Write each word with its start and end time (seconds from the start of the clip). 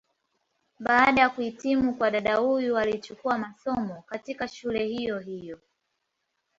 Baada 0.79 1.21
ya 1.21 1.29
kuhitimu 1.29 1.93
kwa 1.97 2.11
dada 2.11 2.35
huyu 2.35 2.77
alichukua 2.77 3.37
masomo, 3.37 4.01
katika 4.07 4.47
shule 4.47 4.85
hiyo 4.85 5.19
hiyo. 5.19 5.59